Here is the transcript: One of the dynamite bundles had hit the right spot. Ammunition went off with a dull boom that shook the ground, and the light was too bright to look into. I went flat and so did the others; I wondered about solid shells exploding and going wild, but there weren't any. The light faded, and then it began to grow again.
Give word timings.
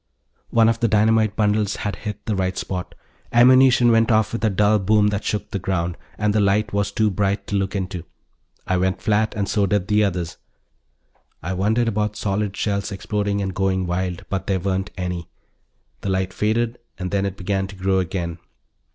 One 0.49 0.67
of 0.67 0.79
the 0.79 0.87
dynamite 0.87 1.35
bundles 1.35 1.75
had 1.75 1.95
hit 1.97 2.25
the 2.25 2.35
right 2.35 2.57
spot. 2.57 2.95
Ammunition 3.31 3.91
went 3.91 4.09
off 4.11 4.33
with 4.33 4.43
a 4.43 4.49
dull 4.49 4.79
boom 4.79 5.09
that 5.09 5.23
shook 5.23 5.51
the 5.51 5.59
ground, 5.59 5.95
and 6.17 6.33
the 6.33 6.39
light 6.39 6.73
was 6.73 6.91
too 6.91 7.11
bright 7.11 7.45
to 7.45 7.55
look 7.55 7.75
into. 7.75 8.03
I 8.65 8.77
went 8.77 8.99
flat 8.99 9.35
and 9.35 9.47
so 9.47 9.67
did 9.67 9.89
the 9.89 10.03
others; 10.03 10.37
I 11.43 11.53
wondered 11.53 11.87
about 11.87 12.15
solid 12.15 12.57
shells 12.57 12.91
exploding 12.91 13.43
and 13.43 13.53
going 13.53 13.85
wild, 13.85 14.25
but 14.27 14.47
there 14.47 14.59
weren't 14.59 14.89
any. 14.97 15.29
The 15.99 16.09
light 16.09 16.33
faded, 16.33 16.79
and 16.97 17.11
then 17.11 17.23
it 17.23 17.37
began 17.37 17.67
to 17.67 17.75
grow 17.75 17.99
again. 17.99 18.39